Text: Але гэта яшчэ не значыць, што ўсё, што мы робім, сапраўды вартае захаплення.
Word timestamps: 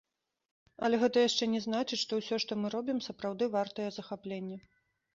Але 0.87 0.99
гэта 1.03 1.17
яшчэ 1.29 1.43
не 1.53 1.61
значыць, 1.67 2.01
што 2.05 2.13
ўсё, 2.21 2.35
што 2.47 2.51
мы 2.65 2.75
робім, 2.77 3.05
сапраўды 3.11 3.53
вартае 3.61 3.89
захаплення. 4.03 4.57